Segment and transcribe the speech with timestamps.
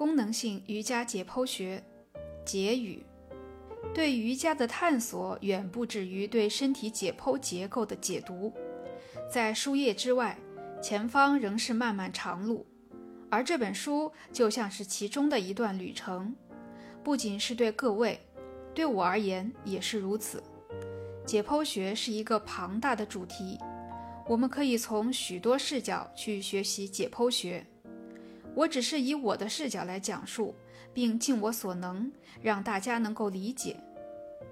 [0.00, 1.84] 功能性瑜伽解剖学
[2.42, 3.04] 结语：
[3.92, 8.50] 对瑜伽的探索远不止于对身体解剖结构的解读，
[9.30, 10.38] 在书页之外，
[10.82, 12.66] 前方仍是漫漫长路，
[13.28, 16.34] 而这本书就像是其中的一段旅程。
[17.04, 18.18] 不仅是对各位，
[18.72, 20.42] 对我而言也是如此。
[21.26, 23.58] 解剖学是一个庞大的主题，
[24.26, 27.62] 我们可以从许多视角去学习解剖学。
[28.54, 30.54] 我只是以我的视角来讲述，
[30.92, 33.76] 并尽我所能让大家能够理解。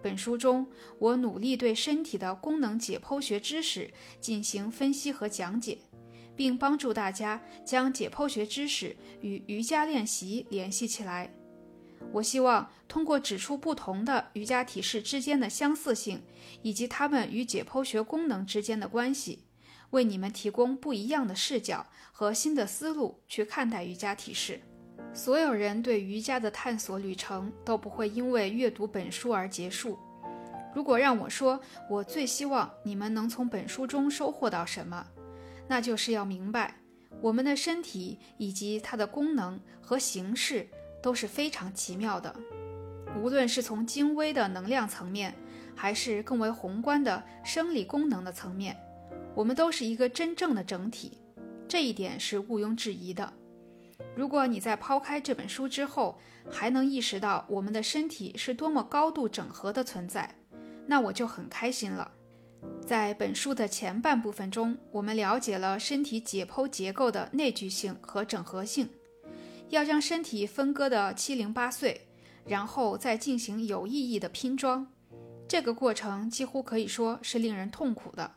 [0.00, 0.66] 本书中，
[0.98, 5.78] 我努力对身体的功能解剖学知识进行分析和讲解，
[6.36, 11.34] 并帮助大家将解剖学知识与瑜伽练习联系起来。
[12.12, 16.22] 我希望通过指出不同的瑜伽体式之间的相似性，
[16.62, 19.40] 以及它们与解剖学功能之间的关系，
[19.90, 24.60] 为你们提供不一样的视角和新的思路去看待瑜伽体式。
[25.12, 29.98] 所有人对瑜伽的探索旅程都不会因为阅读本书而结束。
[30.74, 35.06] 如果让我说，我最希望你们能从本书中收获到什么，
[35.66, 36.74] 那就是要明白
[37.20, 40.68] 我们的身体以及它的功能和形式。
[41.00, 42.34] 都是非常奇妙的，
[43.16, 45.32] 无论是从精微的能量层面，
[45.76, 48.76] 还是更为宏观的生理功能的层面，
[49.38, 51.16] 我们都是一个真正的整体，
[51.68, 53.32] 这一点是毋庸置疑的。
[54.16, 56.18] 如果你在抛开这本书之后，
[56.50, 60.34] 还能意识到我们的身体是多么高度整合的存在，
[60.88, 62.10] 那我就很开心了。
[62.84, 68.90] 在本书的前半部分中，我们了解了身体解剖结构的内聚性和整合性。
[69.68, 72.08] 要将身体分割的七零八碎，
[72.44, 74.88] 然后再进行有意义的拼装，
[75.46, 78.32] 这个过程几乎可以说是令人痛苦的。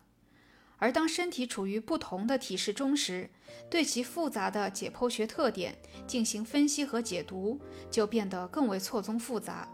[0.81, 3.29] 而当身体处于不同的体式中时，
[3.69, 9.69] 对其复杂的解剖学特点进行分析和解读，就变得更为错综复杂，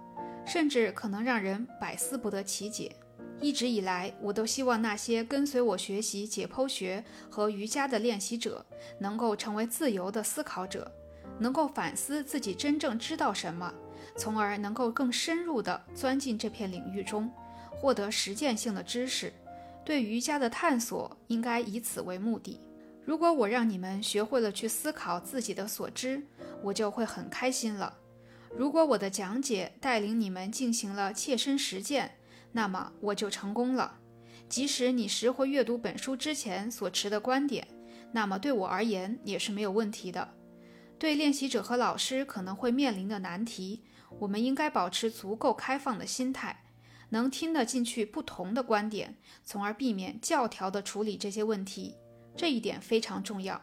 [0.45, 2.93] 甚至可能让人百思不得其解。
[3.39, 8.65] 一直以来，我都希望那些跟随我学习解剖学和瑜伽的练习者，
[8.99, 10.91] 能够成为自由的思考者。
[11.39, 13.73] 能够反思自己真正知道什么，
[14.17, 17.31] 从而能够更深入地钻进这片领域中，
[17.71, 19.31] 获得实践性的知识。
[19.87, 22.59] 对瑜伽的探索应该以此为目的。
[23.05, 26.21] 如果我让你们学会了去思考自己的所知，
[26.61, 27.97] 我就会很开心了。
[28.53, 32.17] 如果我的讲解带领你们进行了切身实践，
[32.51, 33.97] 那么我就成功了。
[34.49, 37.65] 即使你拾回阅读本书之前所持的观点，
[38.11, 40.33] 那么对我而言也是没有问题的。
[40.99, 43.85] 对练习者和老师可能会面临的难题，
[44.19, 46.65] 我们应该保持足够开放的心态，
[47.09, 51.95] 能听得进去不同的观点，从而避免教条地处理这些问题。
[52.35, 53.61] 这一点非常重要。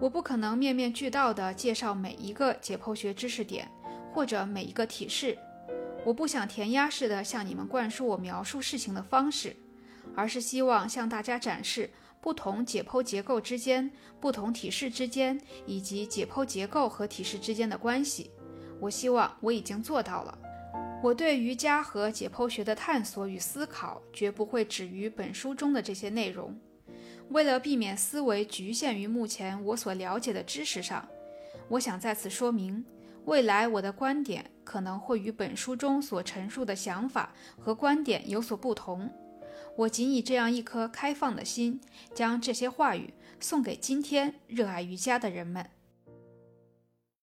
[0.00, 3.68] 我不可能面面俱到地介绍每一个解剖学知识点
[4.12, 5.36] 或者每一个体式，
[6.04, 9.54] 我不想填鸭式地向你们灌输我描述事情的方式，
[10.14, 11.90] 而是希望向大家展示。
[12.22, 18.30] 不同解剖结构之间、不同体式之间，以及解剖结构和体式之间的关系，
[18.78, 20.38] 我希望我已经做到了。
[21.02, 26.54] 我对瑜伽和解剖学的探索与思考，绝不会止于本书中的这些内容。
[27.30, 31.08] 为了避免思维局限于目前我所了解的知识上，
[31.68, 32.84] 我想在此说明，
[33.24, 39.10] 未来我的观点可能会与本书中所陈述的想法和观点有所不同。
[39.76, 41.80] 我仅以这样一颗开放的心，
[42.14, 45.64] 将这些话语送给今天热爱瑜伽的人们。